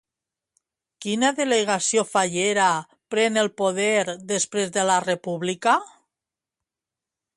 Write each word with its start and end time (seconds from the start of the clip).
Quina 1.05 1.29
delegació 1.39 2.03
fallera 2.13 2.69
pren 3.15 3.37
el 3.43 3.51
poder 3.63 4.17
després 4.33 4.73
de 4.79 4.87
la 4.93 4.97
República? 5.07 5.77